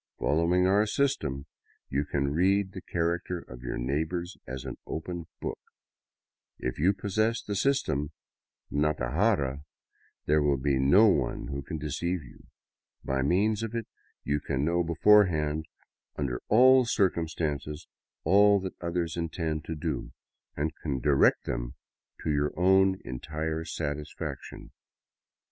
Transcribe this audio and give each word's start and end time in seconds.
Followiru 0.19 0.65
our 0.67 0.87
system, 0.87 1.45
you 1.87 2.05
can 2.05 2.33
read 2.33 2.71
the 2.71 2.81
character 2.81 3.37
of 3.37 3.61
your 3.61 3.77
neighbors 3.77 4.35
as 4.47 4.65
an 4.65 4.75
open 4.87 5.27
book; 5.39 5.59
\i 6.59 6.65
yna 6.75 6.97
possess 6.97 7.43
the 7.43 7.53
system" 7.55 8.09
Natajara," 8.73 9.61
there 10.25 10.41
will 10.41 10.57
be 10.57 10.79
no 10.79 11.05
one 11.05 11.49
who 11.49 11.61
can 11.61 11.77
deceive 11.77 12.23
you: 12.23 12.47
by 13.03 13.21
m^'^ns 13.21 13.61
of 13.61 13.75
it 13.75 13.85
you 14.23 14.39
can 14.39 14.65
know 14.65 14.83
beforehand 14.83 15.67
under 16.15 16.41
all 16.47 16.83
circumstances 16.83 17.85
all 18.23 18.59
that 18.59 18.75
othetNi 18.79 19.25
<nte»(i 19.29 19.61
to 19.63 19.75
do, 19.75 20.13
and 20.57 20.75
can 20.77 20.99
direct 20.99 21.43
them 21.45 21.75
to 22.23 22.31
your 22.31 22.59
own 22.59 22.99
entire 23.05 23.63
satisfaction. 23.63 24.71